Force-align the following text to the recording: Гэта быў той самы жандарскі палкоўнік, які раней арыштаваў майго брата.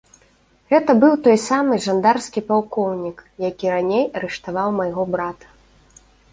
Гэта 0.71 0.95
быў 1.03 1.13
той 1.27 1.37
самы 1.49 1.77
жандарскі 1.85 2.43
палкоўнік, 2.49 3.17
які 3.47 3.65
раней 3.77 4.03
арыштаваў 4.17 4.77
майго 4.81 5.03
брата. 5.17 5.45